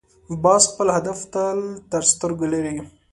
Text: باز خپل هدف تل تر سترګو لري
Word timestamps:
باز 0.43 0.63
خپل 0.71 0.87
هدف 0.97 1.19
تل 1.33 1.57
تر 1.91 2.03
سترګو 2.11 2.45
لري 2.53 2.75